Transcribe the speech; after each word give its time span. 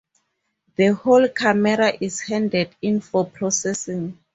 The 0.77 0.95
whole 0.95 1.27
camera 1.27 1.93
is 2.01 2.21
handed 2.21 2.75
in 2.81 3.01
for 3.01 3.23
processing. 3.27 4.17